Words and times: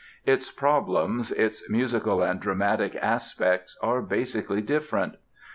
Its 0.25 0.49
problems, 0.49 1.31
its 1.33 1.69
musical 1.69 2.23
and 2.23 2.39
dramatic 2.39 2.95
aspects 3.03 3.77
are 3.83 4.01
basically 4.01 4.59
different. 4.59 5.17